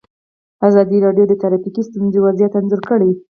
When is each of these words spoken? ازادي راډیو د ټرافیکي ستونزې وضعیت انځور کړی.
ازادي 0.67 0.97
راډیو 1.05 1.25
د 1.29 1.33
ټرافیکي 1.41 1.81
ستونزې 1.89 2.19
وضعیت 2.25 2.53
انځور 2.59 2.81
کړی. 2.89 3.11